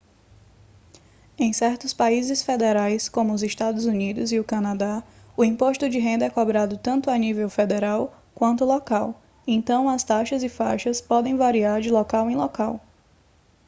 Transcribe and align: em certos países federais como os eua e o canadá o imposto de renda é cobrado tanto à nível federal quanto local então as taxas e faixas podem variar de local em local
em 1.37 1.53
certos 1.53 1.93
países 1.93 2.41
federais 2.41 3.07
como 3.07 3.33
os 3.35 3.43
eua 3.43 4.33
e 4.33 4.39
o 4.39 4.43
canadá 4.43 5.03
o 5.37 5.45
imposto 5.45 5.87
de 5.87 5.99
renda 5.99 6.25
é 6.25 6.29
cobrado 6.31 6.75
tanto 6.79 7.11
à 7.11 7.15
nível 7.19 7.47
federal 7.51 8.11
quanto 8.33 8.65
local 8.65 9.21
então 9.45 9.87
as 9.87 10.03
taxas 10.03 10.41
e 10.41 10.49
faixas 10.49 11.01
podem 11.01 11.37
variar 11.37 11.81
de 11.81 11.91
local 11.91 12.31
em 12.31 12.35
local 12.35 12.83